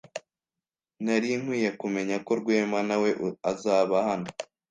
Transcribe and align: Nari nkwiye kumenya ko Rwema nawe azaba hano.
Nari 1.03 1.29
nkwiye 1.41 1.69
kumenya 1.81 2.15
ko 2.25 2.31
Rwema 2.41 2.79
nawe 2.87 3.09
azaba 3.51 3.97
hano. 4.09 4.29